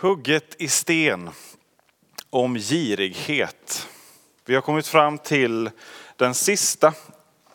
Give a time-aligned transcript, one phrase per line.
[0.00, 1.30] Hugget i sten
[2.30, 3.88] om girighet.
[4.44, 5.70] Vi har kommit fram till
[6.16, 6.94] den sista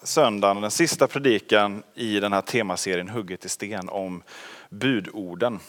[0.03, 4.23] söndagen, den sista predikan i den här temaserien Hugget i sten om
[4.69, 5.59] budorden.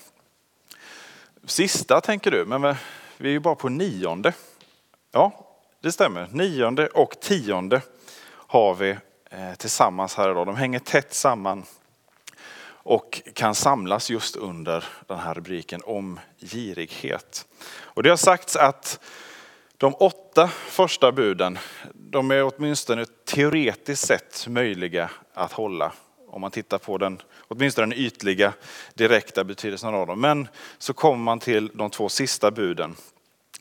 [1.44, 2.74] Sista tänker du, men
[3.16, 4.32] vi är ju bara på nionde.
[5.12, 5.46] Ja,
[5.80, 6.28] det stämmer.
[6.32, 7.82] Nionde och tionde
[8.28, 8.90] har vi
[9.30, 10.46] eh, tillsammans här idag.
[10.46, 11.64] De hänger tätt samman
[12.86, 17.46] och kan samlas just under den här rubriken om girighet.
[17.68, 19.00] Och det har sagts att
[19.76, 21.58] de åtta första buden,
[21.94, 25.92] de är åtminstone teoretiskt sett möjliga att hålla.
[26.28, 28.52] Om man tittar på den, åtminstone den ytliga
[28.94, 30.20] direkta betydelsen av dem.
[30.20, 30.48] Men
[30.78, 32.96] så kommer man till de två sista buden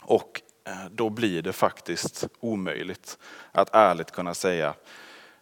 [0.02, 3.18] och eh, då blir det faktiskt omöjligt
[3.52, 4.74] att ärligt kunna säga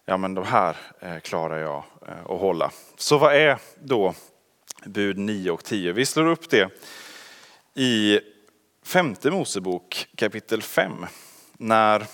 [0.05, 2.71] ja men de här eh, klarar jag eh, att hålla.
[2.97, 4.13] Så vad är då
[4.85, 5.91] bud 9 och 10?
[5.91, 6.69] Vi slår upp det
[7.73, 8.19] i
[8.85, 11.05] femte Mosebok kapitel 5.
[11.57, 12.05] När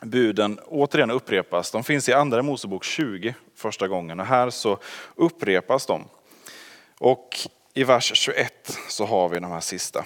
[0.00, 1.70] buden återigen upprepas.
[1.70, 4.78] De finns i andra Mosebok 20 första gången och här så
[5.14, 6.04] upprepas de.
[6.98, 7.36] Och
[7.74, 10.04] i vers 21 så har vi de här sista.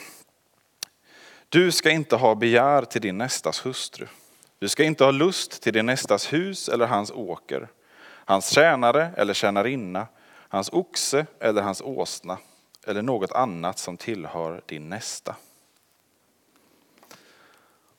[1.48, 4.07] Du ska inte ha begär till din nästas hustru.
[4.65, 7.69] Du ska inte ha lust till din nästas hus eller hans åker,
[8.25, 10.07] hans tjänare eller tjänarinna,
[10.48, 12.39] hans oxe eller hans åsna
[12.87, 15.37] eller något annat som tillhör din nästa.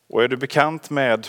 [0.10, 1.28] Och är du bekant med,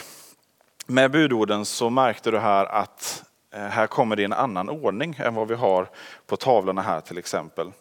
[0.87, 5.35] med budorden så märkte du här att eh, här kommer det en annan ordning än
[5.35, 5.91] vad vi har
[6.27, 7.73] på tavlorna här till exempel.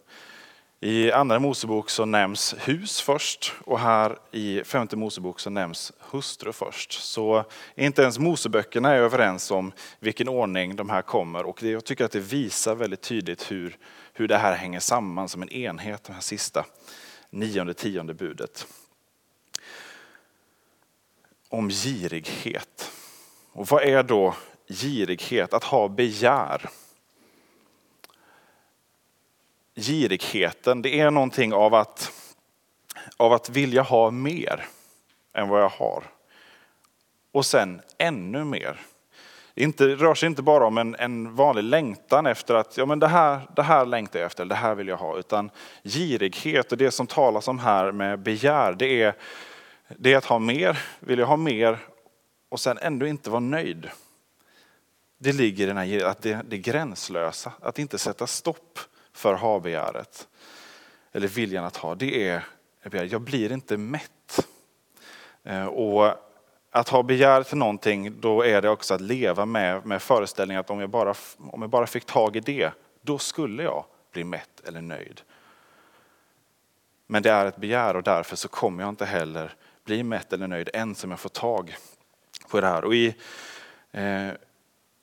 [0.85, 6.53] I andra Mosebok så nämns hus först och här i femte Mosebok så nämns hustru
[6.53, 6.91] först.
[6.91, 7.45] Så
[7.75, 12.11] inte ens Moseböckerna är överens om vilken ordning de här kommer och jag tycker att
[12.11, 13.77] det visar väldigt tydligt hur,
[14.13, 16.65] hur det här hänger samman som en enhet, det här sista
[17.29, 18.67] nionde, tionde budet.
[21.49, 22.91] Om girighet.
[23.51, 24.35] Och vad är då
[24.67, 25.53] girighet?
[25.53, 26.69] Att ha begär
[29.75, 32.11] girigheten, det är någonting av att,
[33.17, 34.65] av att vilja ha mer
[35.33, 36.03] än vad jag har.
[37.31, 38.81] Och sen ännu mer.
[39.53, 42.99] Det inte, rör sig inte bara om en, en vanlig längtan efter att ja, men
[42.99, 45.17] det, här, det här längtar jag efter, det här vill jag ha.
[45.17, 45.49] Utan
[45.83, 49.15] girighet och det som talas om här med begär, det är,
[49.87, 51.79] det är att ha mer, vill jag ha mer
[52.49, 53.89] och sen ändå inte vara nöjd.
[55.17, 58.79] Det ligger i den här att det, det gränslösa, att inte sätta stopp
[59.15, 60.27] för ha-begäret.
[61.11, 62.43] Eller viljan att ha, det är
[62.91, 64.47] jag blir inte mätt.
[65.43, 66.13] Eh, och
[66.71, 70.69] att ha begär till någonting, då är det också att leva med, med föreställningen att
[70.69, 72.71] om jag, bara, om jag bara fick tag i det,
[73.01, 75.21] då skulle jag bli mätt eller nöjd.
[77.07, 80.47] Men det är ett begär och därför så kommer jag inte heller bli mätt eller
[80.47, 81.75] nöjd än som jag får tag
[82.49, 82.83] på det här.
[82.85, 83.15] Och i,
[83.91, 84.29] eh,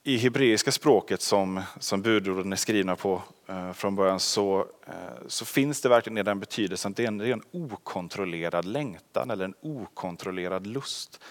[0.04, 5.44] i hebreiska språket som, som budorden är skrivna på eh, från början så, eh, så
[5.44, 9.30] finns det verkligen i den betydelsen att det är en, det är en okontrollerad längtan
[9.30, 11.24] eller en okontrollerad lust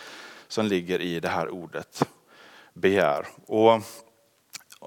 [0.48, 2.04] som ligger i det här ordet
[2.74, 3.28] begär.
[3.46, 3.82] Och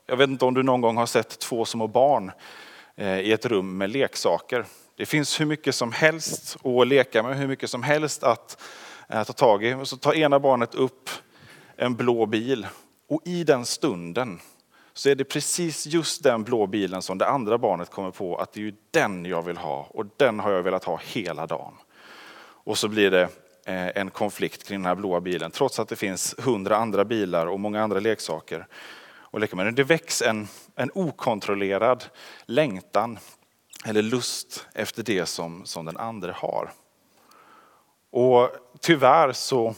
[0.06, 2.32] jag vet inte om du någon gång har sett två små barn
[2.96, 4.64] eh, i ett rum med leksaker.
[4.96, 8.62] Det finns hur mycket som helst att leka med, hur mycket som helst att,
[9.08, 9.74] eh, ta tag i.
[9.74, 11.10] Och så tar ena barnet upp
[11.76, 12.66] en blå bil
[13.08, 14.40] och i den stunden
[14.92, 18.52] så är det precis just den blå bilen som det andra barnet kommer på att
[18.52, 21.74] det är ju den jag vill ha och den har jag velat ha hela dagen.
[22.40, 23.22] Och så blir det
[23.64, 27.46] eh, en konflikt kring den här blåa bilen trots att det finns hundra andra bilar
[27.46, 28.66] och många andra leksaker
[29.34, 29.40] och.
[29.74, 32.04] Det väcks en, en okontrollerad
[32.46, 33.18] längtan
[33.84, 36.72] eller lust efter det som, som den andra har.
[38.10, 38.50] Och
[38.80, 39.74] tyvärr så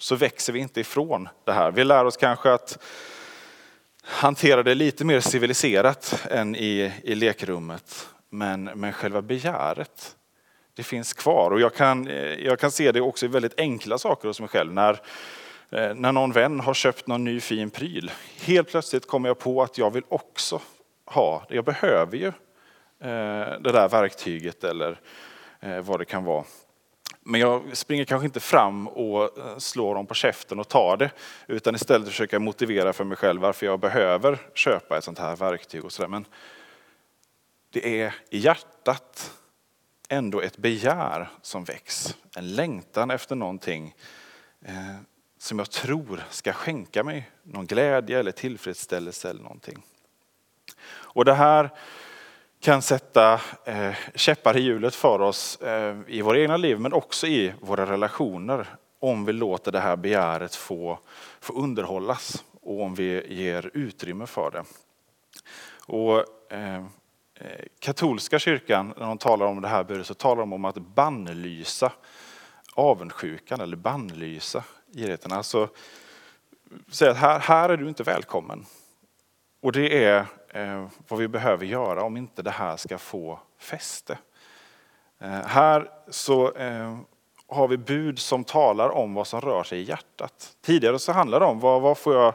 [0.00, 1.70] så växer vi inte ifrån det här.
[1.70, 2.78] Vi lär oss kanske att
[4.02, 8.08] hantera det lite mer civiliserat än i, i lekrummet.
[8.30, 10.16] Men, men själva begäret,
[10.74, 11.50] det finns kvar.
[11.50, 14.48] Och jag kan, eh, jag kan se det också i väldigt enkla saker hos mig
[14.48, 14.72] själv.
[14.72, 15.00] När,
[15.70, 18.10] eh, när någon vän har köpt någon ny fin pryl.
[18.40, 20.60] Helt plötsligt kommer jag på att jag vill också
[21.04, 25.00] ha, jag behöver ju eh, det där verktyget eller
[25.82, 26.44] vad det kan vara.
[27.30, 31.10] Men jag springer kanske inte fram och eh, slår dem på käften och tar det,
[31.46, 35.36] utan istället försöker jag motivera för mig själv varför jag behöver köpa ett sånt här
[35.36, 35.84] verktyg.
[35.84, 36.08] och så där.
[36.08, 36.26] Men
[37.70, 39.32] det är i hjärtat
[40.08, 42.16] ändå ett begär som väcks.
[42.36, 43.94] En längtan efter någonting
[44.64, 44.96] eh,
[45.38, 49.82] som jag tror ska skänka mig någon glädje eller tillfredsställelse eller någonting.
[50.90, 51.70] Och det här
[52.60, 57.26] kan sätta eh, käppar i hjulet för oss eh, i våra egna liv men också
[57.26, 58.66] i våra relationer
[58.98, 60.98] om vi låter det här begäret få,
[61.40, 64.64] få underhållas och om vi ger utrymme för det.
[65.86, 66.76] Och, eh,
[67.34, 70.78] eh katolska kyrkan, när de talar om det här budet, så talar de om att
[70.78, 71.92] bannlysa
[72.74, 75.32] avundsjukan eller bannlysa girigheten.
[75.32, 75.68] Alltså
[76.90, 78.66] säga att här, här är du inte välkommen.
[79.60, 84.18] Och det är Eh, vad vi behöver göra om inte det här ska få fäste.
[85.18, 86.98] Eh, här så eh,
[87.46, 90.56] har vi bud som talar om vad som rör sig i hjärtat.
[90.60, 92.34] Tidigare så handlade det om vad, vad får jag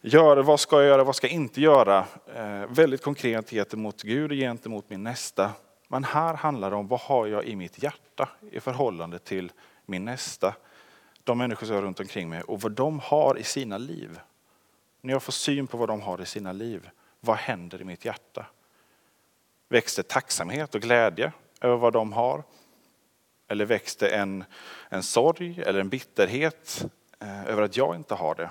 [0.00, 2.04] göra, vad ska jag göra, vad ska jag inte göra?
[2.34, 5.50] Eh, väldigt konkret gentemot Gud och gentemot min nästa.
[5.88, 9.52] Men här handlar det om vad har jag i mitt hjärta i förhållande till
[9.86, 10.54] min nästa,
[11.24, 14.20] de människor som jag har runt omkring mig och vad de har i sina liv.
[15.00, 16.90] När jag får syn på vad de har i sina liv,
[17.26, 18.46] vad händer i mitt hjärta?
[19.68, 22.42] Växte tacksamhet och glädje över vad de har?
[23.48, 24.44] Eller väcks det en,
[24.88, 26.86] en sorg eller en bitterhet
[27.20, 28.50] eh, över att jag inte har det?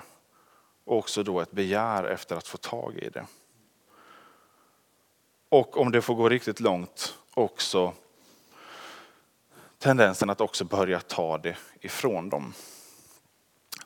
[0.84, 3.26] Och också då ett begär efter att få tag i det.
[5.48, 7.92] Och om det får gå riktigt långt också
[9.78, 12.54] tendensen att också börja ta det ifrån dem.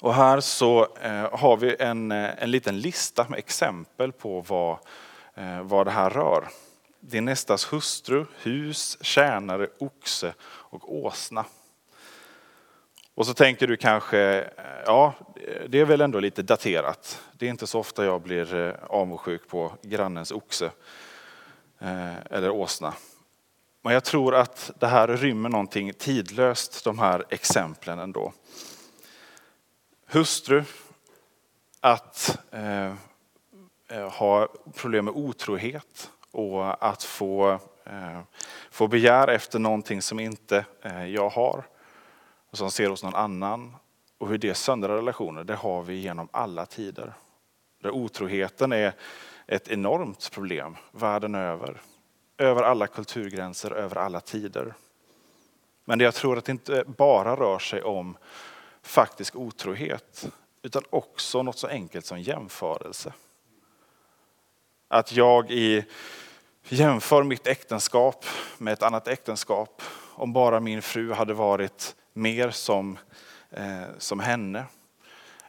[0.00, 4.78] Och här så eh, har vi en, eh, en liten lista med exempel på vad,
[5.34, 6.48] eh, vad det här rör.
[7.00, 11.44] Din nästas hustru, hus, tjänare, oxe och åsna.
[13.14, 14.50] Och så tänker du kanske,
[14.86, 15.14] ja
[15.68, 17.22] det är väl ändå lite daterat.
[17.32, 20.70] Det är inte så ofta jag blir avundsjuk på grannens oxe
[22.30, 22.94] eller åsna.
[23.82, 28.32] Men jag tror att det här rymmer någonting tidlöst, de här exemplen ändå.
[30.12, 30.62] Hustru,
[31.80, 32.94] att eh,
[33.88, 37.50] eh, ha problem med otrohet och att få,
[37.84, 38.20] eh,
[38.70, 41.64] få begär efter någonting som inte eh, jag har
[42.50, 43.76] och som ser hos någon annan.
[44.18, 47.12] Och hur det söndrar relationer, det har vi genom alla tider.
[47.82, 48.92] Där otroheten är
[49.46, 51.80] ett enormt problem världen över
[52.38, 54.74] över alla kulturgränser, över alla tider.
[55.84, 58.16] Men jag tror att det inte bara rör sig om
[58.82, 60.28] faktisk otrohet,
[60.62, 63.12] utan också något så enkelt som jämförelse.
[64.88, 65.84] Att jag i,
[66.68, 68.24] jämför mitt äktenskap
[68.58, 69.82] med ett annat äktenskap.
[70.14, 72.98] Om bara min fru hade varit mer som,
[73.50, 74.64] eh, som henne.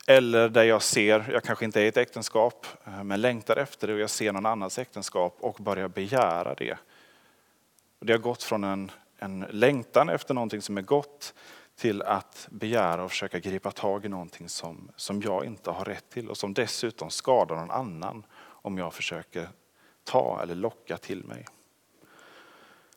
[0.07, 3.87] Eller där jag ser, jag kanske inte är i ett äktenskap, eh, men längtar efter
[3.87, 6.77] det och jag ser någon annans äktenskap och börjar begära det.
[7.99, 11.33] Och det har gått från en, en längtan efter någonting som är gott
[11.75, 16.09] till att begära och försöka gripa tag i någonting som, som jag inte har rätt
[16.09, 19.49] till och som dessutom skadar någon annan om jag försöker
[20.03, 21.45] ta eller locka till mig.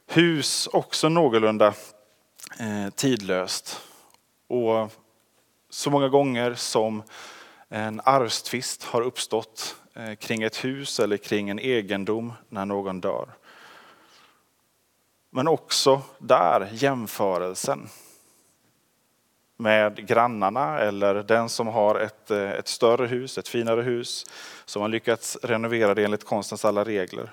[0.06, 1.75] Hus, också någorlunda
[2.61, 3.81] eh, tidlöst.
[4.47, 4.93] Och
[5.69, 7.03] så många gånger som
[7.69, 13.29] en arvstvist har uppstått eh, kring ett hus eller kring en egendom när någon dör.
[15.31, 17.88] Men också där jämförelsen
[19.56, 24.26] med grannarna eller den som har ett, eh, ett större hus, ett finare hus,
[24.64, 27.30] som har lyckats renovera det enligt konstens alla regler.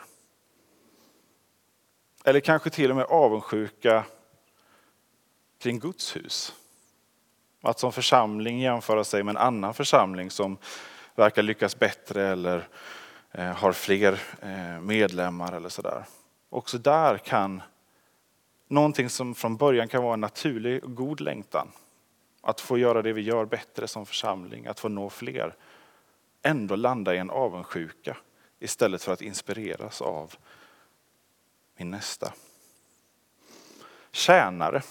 [2.26, 4.04] Eller kanske till och med avundsjuka
[5.60, 6.56] kring Guds hus.
[7.62, 10.58] Att som församling jämföra sig med en annan församling som
[11.16, 12.68] verkar lyckas bättre eller
[13.32, 16.06] eh, har fler eh, medlemmar eller sådär.
[16.50, 17.62] Också där kan
[18.68, 21.68] någonting som från början kan vara en naturlig och god längtan,
[22.42, 25.56] att få göra det vi gör bättre som församling, att få nå fler,
[26.42, 28.18] ändå landa i en avundsjuka
[28.60, 30.36] istället för att inspireras av
[31.76, 32.34] min nästa.
[34.12, 34.82] Tjänare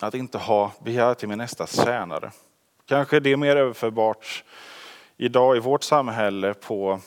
[0.00, 2.30] att inte ha begär till min nästas tjänare.
[2.86, 4.44] Kanske det är mer överförbart
[5.16, 7.00] idag i vårt samhälle på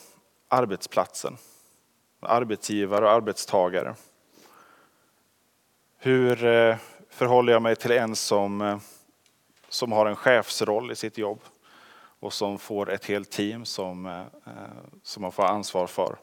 [0.47, 1.37] arbetsplatsen.
[2.19, 3.95] Arbetsgivare och arbetstagare.
[5.97, 6.77] Hur eh,
[7.17, 8.77] förhåller jag mig till en som, eh,
[9.69, 11.39] som har en chefsroll i sitt jobb
[12.19, 14.53] och som får ett helt team som, eh, eh,
[15.03, 16.17] som man får ansvar för?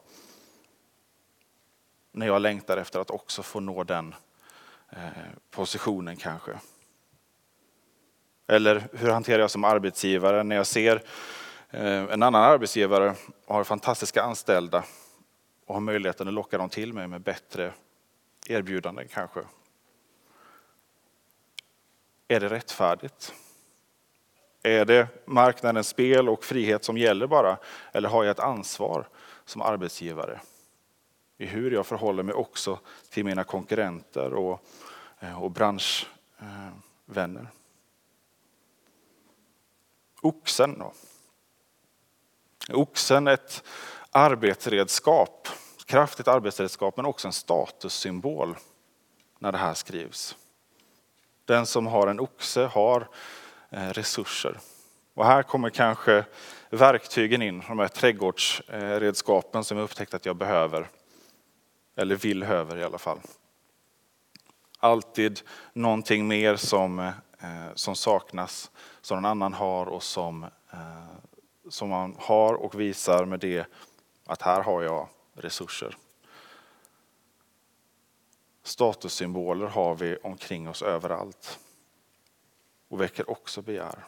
[2.11, 4.15] När jag längtar efter att också få nå den
[5.51, 6.51] positionen kanske.
[8.47, 11.03] Eller hur hanterar jag som arbetsgivare när jag ser
[11.69, 13.15] en annan arbetsgivare
[13.47, 14.83] har fantastiska anställda
[15.65, 17.73] och har möjligheten att locka dem till mig med bättre
[18.47, 19.41] erbjudanden kanske.
[22.27, 23.33] Är det rättfärdigt?
[24.63, 27.57] Är det marknadens spel och frihet som gäller bara?
[27.91, 29.07] Eller har jag ett ansvar
[29.45, 30.39] som arbetsgivare?
[31.37, 32.79] i hur jag förhåller mig också
[33.09, 34.65] till mina konkurrenter och,
[35.19, 37.47] eh, och branschvänner.
[40.21, 40.93] Oxen då.
[42.69, 43.63] Oxen ett
[44.11, 45.47] arbetsredskap,
[45.85, 48.57] kraftigt arbetsredskap men också en statussymbol
[49.39, 50.37] när det här skrivs.
[51.45, 53.07] Den som har en oxe har
[53.69, 54.59] eh, resurser.
[55.13, 56.25] Och här kommer kanske
[56.69, 60.87] verktygen in, de här trädgårdsredskapen som jag upptäckt att jag behöver.
[61.95, 63.19] Eller vill höver i alla fall.
[64.79, 65.41] Alltid
[65.73, 67.13] någonting mer som, eh,
[67.75, 68.71] som saknas,
[69.01, 71.15] som någon annan har och som, eh,
[71.69, 73.65] som man har och visar med det
[74.25, 75.95] att här har jag resurser.
[78.65, 81.59] Statussymboler har vi omkring oss överallt
[82.87, 84.05] och väcker också begär.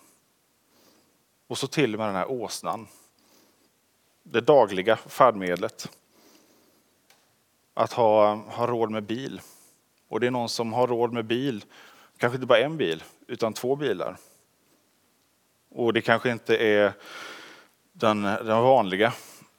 [1.47, 2.87] Och så till och med den här åsnan.
[4.23, 5.91] Det dagliga färdmedlet.
[7.73, 9.41] Att ha, ha råd med bil.
[10.07, 11.65] Och det är någon som har råd med bil,
[12.17, 14.17] kanske inte bara en bil, utan två bilar.
[15.69, 16.93] Och det kanske inte är
[17.93, 19.13] den, den vanliga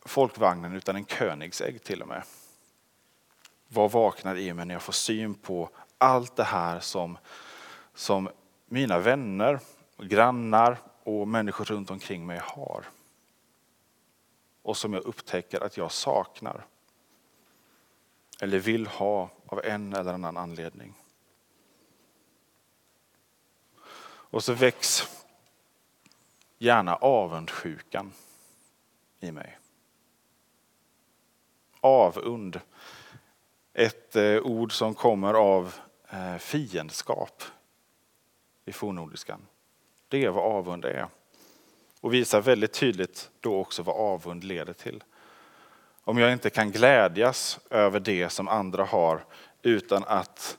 [0.05, 2.23] folkvagnen utan en Königsegg till och med.
[3.69, 7.19] Vad vaknar i mig när jag får syn på allt det här som,
[7.95, 8.29] som
[8.67, 9.61] mina vänner,
[9.99, 12.85] grannar och människor runt omkring mig har.
[14.63, 16.67] Och som jag upptäcker att jag saknar.
[18.41, 20.95] Eller vill ha av en eller annan anledning.
[24.31, 25.03] Och så väcks
[26.59, 28.13] gärna avundsjukan
[29.21, 29.59] i mig.
[31.81, 32.61] Avund.
[33.79, 35.75] Ett eh, ord som kommer av
[36.11, 37.43] eh, fiendskap
[38.65, 39.47] i fornnordiskan.
[40.09, 41.07] Det är vad avund är.
[42.01, 45.05] Och visar väldigt tydligt då också vad avund leder till.
[46.05, 49.25] Om jag inte kan glädjas över det som andra har
[49.63, 50.59] utan att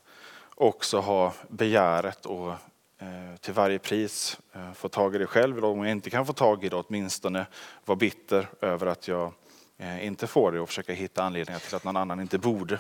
[0.56, 2.50] också ha begäret och
[2.98, 6.26] eh, till varje pris eh, få tag i det själv, eller om jag inte kan
[6.26, 7.46] få tag i det åtminstone
[7.86, 9.34] vara bitter över att jag
[9.82, 12.80] Eh, inte får det och försöka hitta anledningar till att någon annan inte borde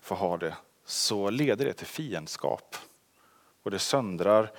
[0.00, 2.76] få ha det, så leder det till fiendskap.
[3.62, 4.52] Och det söndrar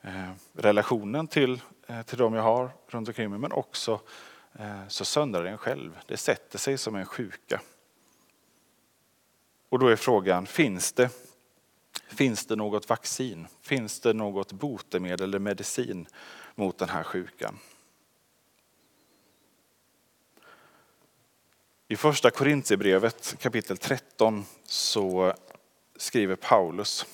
[0.00, 4.00] eh, relationen till, eh, till de jag har runt omkring mig, men också
[4.88, 5.98] så söndrar en själv.
[6.06, 7.60] Det sätter sig som en sjuka.
[9.68, 11.10] Och då är frågan, finns det,
[12.08, 13.46] finns det något vaccin?
[13.62, 16.06] Finns det något botemedel eller medicin
[16.54, 17.58] mot den här sjukan?
[21.94, 25.34] I första Korintierbrevet kapitel 13 så
[25.96, 27.06] skriver Paulus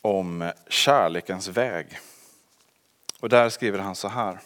[0.00, 1.98] om kärlekens väg.
[3.20, 4.40] Och där skriver han så här.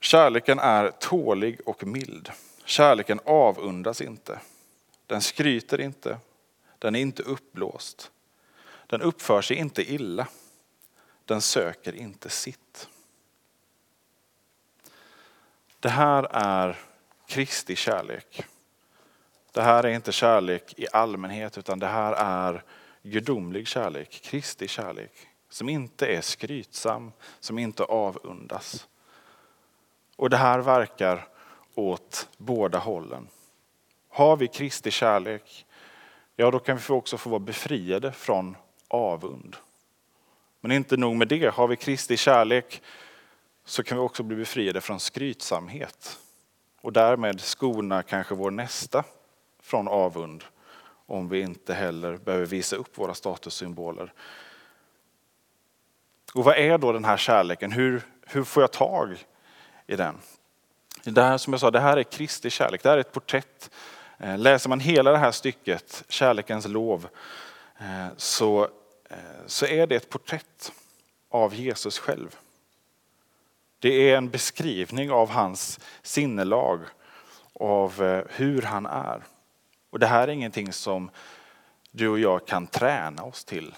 [0.00, 2.30] Kärleken är tålig och mild.
[2.64, 4.40] Kärleken avundas inte.
[5.06, 6.18] Den skryter inte.
[6.78, 8.10] Den är inte uppblåst.
[8.86, 10.28] Den uppför sig inte illa.
[11.24, 12.88] Den söker inte sitt.
[15.82, 16.78] Det här är
[17.26, 18.44] Kristi kärlek.
[19.52, 22.62] Det här är inte kärlek i allmänhet utan det här är
[23.02, 25.12] gudomlig kärlek, Kristi kärlek,
[25.48, 28.88] som inte är skrytsam, som inte avundas.
[30.16, 31.28] Och det här verkar
[31.74, 33.28] åt båda hållen.
[34.08, 35.66] Har vi Kristi kärlek,
[36.36, 38.56] ja då kan vi också få vara befriade från
[38.88, 39.56] avund.
[40.60, 42.82] Men inte nog med det, har vi Kristi kärlek
[43.64, 46.18] så kan vi också bli befriade från skrytsamhet
[46.80, 49.04] och därmed skona kanske vår nästa
[49.62, 50.44] från avund
[51.06, 54.12] om vi inte heller behöver visa upp våra statussymboler.
[56.34, 57.72] Och vad är då den här kärleken?
[57.72, 59.26] Hur, hur får jag tag
[59.86, 60.18] i den?
[61.04, 63.70] Det här, som jag sa, det här är Kristi kärlek, det här är ett porträtt.
[64.18, 67.08] Eh, läser man hela det här stycket, kärlekens lov,
[67.78, 68.62] eh, så,
[69.10, 69.16] eh,
[69.46, 70.72] så är det ett porträtt
[71.30, 72.36] av Jesus själv.
[73.82, 76.80] Det är en beskrivning av hans sinnelag,
[77.52, 79.22] av eh, hur han är.
[79.90, 81.10] Och det här är ingenting som
[81.90, 83.74] du och jag kan träna oss till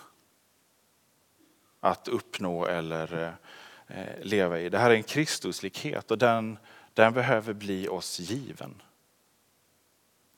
[1.81, 4.69] att uppnå eller eh, eh, leva i.
[4.69, 6.59] Det här är en Kristuslikhet och den,
[6.95, 8.83] den behöver bli oss given.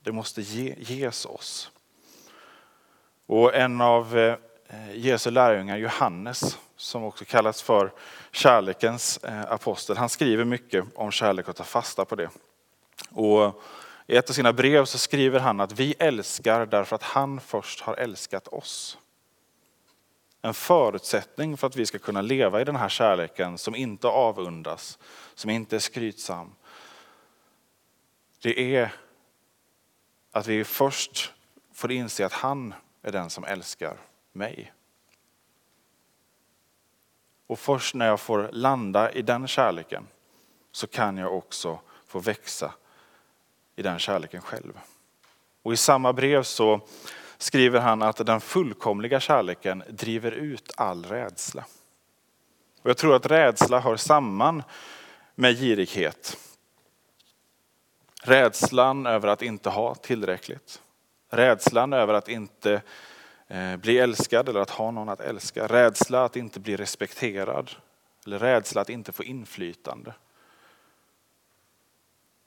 [0.00, 1.70] Det måste ge, ges oss.
[3.26, 4.36] Och en av
[4.94, 7.92] Jesu lärjungar, Johannes, som också kallas för
[8.30, 12.30] kärlekens eh, apostel, han skriver mycket om kärlek och tar fasta på det.
[13.10, 13.62] Och
[14.06, 17.80] i ett av sina brev så skriver han att vi älskar därför att han först
[17.80, 18.98] har älskat oss.
[20.42, 24.98] En förutsättning för att vi ska kunna leva i den här kärleken som inte avundas,
[25.34, 26.54] som inte är skrytsam.
[28.42, 28.92] det är
[30.32, 31.32] att vi först
[31.74, 33.96] får inse att han är den som älskar
[34.32, 34.72] mig.
[37.46, 40.06] Och först när jag får landa i den kärleken
[40.72, 42.74] så kan jag också få växa
[43.76, 44.80] i den kärleken själv.
[45.62, 46.80] Och i samma brev så
[47.38, 51.64] skriver han att den fullkomliga kärleken driver ut all rädsla.
[52.82, 54.62] Och jag tror att rädsla hör samman
[55.34, 56.36] med girighet.
[58.22, 60.82] Rädslan över att inte ha tillräckligt.
[61.30, 62.82] Rädslan över att inte
[63.48, 65.66] Eh, bli älskad eller att ha någon att älska.
[65.66, 67.70] Rädsla att inte bli respekterad.
[68.26, 70.14] Eller rädsla att inte få inflytande.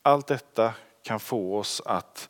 [0.01, 2.29] Allt detta kan få oss att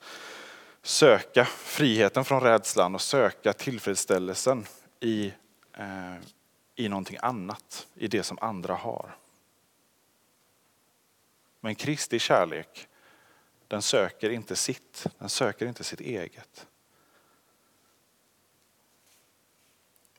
[0.81, 4.65] söka friheten från rädslan och söka tillfredsställelsen
[4.99, 5.33] i,
[5.73, 6.15] eh,
[6.75, 9.15] i någonting annat, i det som andra har.
[11.59, 12.88] Men Kristi kärlek,
[13.67, 16.67] den söker inte sitt, den söker inte sitt eget.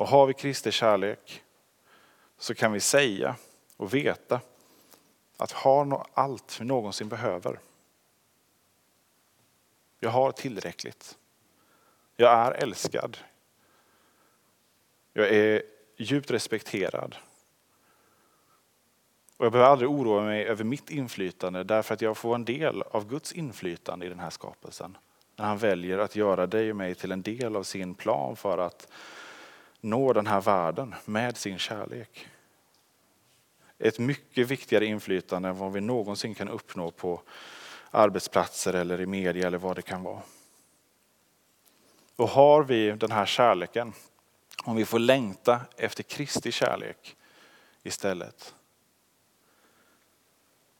[0.01, 1.43] Och har vi Kristi kärlek
[2.39, 3.37] så kan vi säga
[3.77, 4.41] och veta
[5.37, 7.59] att har allt vi någonsin behöver.
[9.99, 11.19] Jag har tillräckligt.
[12.17, 13.19] Jag är älskad.
[15.13, 15.63] Jag är
[15.97, 17.17] djupt respekterad.
[19.37, 22.83] Och jag behöver aldrig oroa mig över mitt inflytande därför att jag får en del
[22.83, 24.99] av Guds inflytande i den här skapelsen.
[25.37, 28.59] När han väljer att göra dig och mig till en del av sin plan för
[28.59, 28.89] att
[29.81, 32.29] nå den här världen med sin kärlek.
[33.79, 37.23] Ett mycket viktigare inflytande än vad vi någonsin kan uppnå på
[37.91, 40.23] arbetsplatser eller i media eller vad det kan vara.
[42.17, 43.93] Och har vi den här kärleken,
[44.65, 47.17] om vi får längta efter Kristi kärlek
[47.83, 48.55] istället,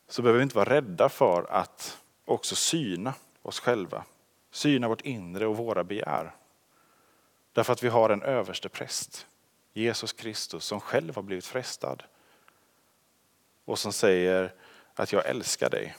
[0.09, 4.05] så behöver vi inte vara rädda för att också syna oss själva,
[4.51, 6.35] syna vårt inre och våra begär.
[7.53, 9.27] Därför att vi har en överste präst,
[9.73, 12.03] Jesus Kristus, som själv har blivit frestad
[13.65, 14.55] och som säger
[14.95, 15.97] att jag älskar dig.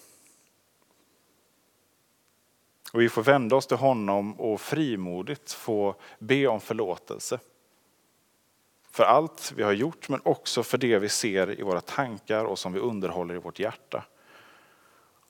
[2.94, 7.40] Och vi får vända oss till honom och frimodigt få be om förlåtelse.
[8.92, 12.60] För allt vi har gjort men också för det vi ser i våra tankar och
[12.60, 14.06] som vi underhåller i vårt hjärta.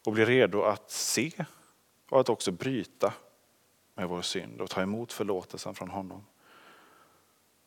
[0.05, 1.45] Och bli redo att se
[2.09, 3.13] och att också bryta
[4.01, 6.25] med vår synd och ta emot förlåtelsen från honom.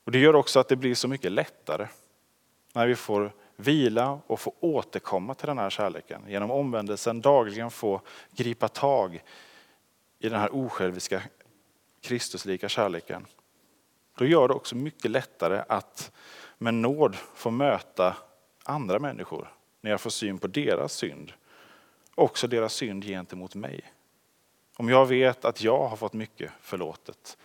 [0.04, 1.88] Och Det gör också att det blir så mycket lättare
[2.72, 6.22] när vi får vila och få återkomma till den här kärleken.
[6.28, 9.22] Genom omvändelsen dagligen få gripa tag
[10.18, 11.22] i den här osjälviska
[12.00, 13.26] Kristuslika kärleken.
[14.18, 16.12] Då gör det också mycket lättare att
[16.58, 18.16] med nåd få möta
[18.64, 21.32] andra människor när jag får syn på deras synd.
[22.14, 23.93] Också deras synd gentemot mig.
[24.76, 27.38] Om jag vet att jag har fått mycket förlåtet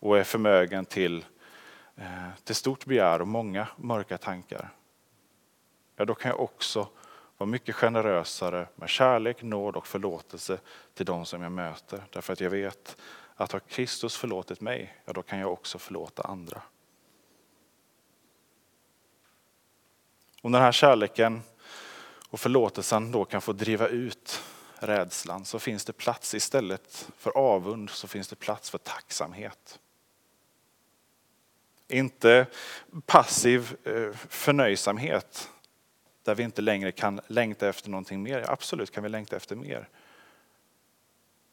[0.00, 1.24] och är förmögen till,
[1.96, 4.68] eh, till stort begär och många mörka tankar.
[5.96, 6.88] Ja, då kan jag också
[7.38, 10.58] vara mycket generösare med kärlek, nåd och förlåtelse
[10.94, 12.02] till de som jag möter.
[12.10, 12.96] Därför att jag vet
[13.34, 16.62] att har Kristus förlåtit mig, ja då kan jag också förlåta andra.
[20.42, 21.42] Om den här kärleken
[22.28, 24.42] och förlåtelsen då kan få driva ut
[24.82, 29.78] rädslan så finns det plats istället för avund så finns det plats för tacksamhet.
[31.88, 32.46] Inte
[33.06, 35.50] passiv eh, förnöjsamhet
[36.22, 38.50] där vi inte längre kan längta efter någonting mer.
[38.50, 39.88] Absolut kan vi längta efter mer.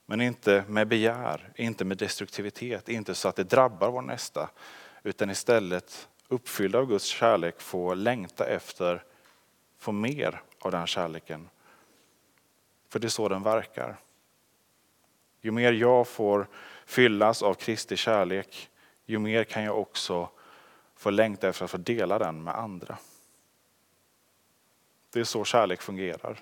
[0.06, 4.50] Men inte med begär, inte med destruktivitet, inte så att det drabbar vår nästa.
[5.04, 9.04] Utan istället uppfyllda av Guds kärlek få längta efter,
[9.78, 11.50] få mer av den kärleken.
[12.90, 14.00] För det är så den verkar.
[15.42, 16.48] Ju mer jag får
[16.86, 18.70] fyllas av Kristi kärlek,
[19.06, 20.30] ju mer kan jag också
[20.96, 22.98] få längta efter att få dela den med andra.
[25.10, 26.40] Det är så kärlek fungerar.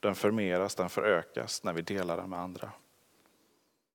[0.00, 2.72] Den förmeras, den förökas när vi delar den med andra.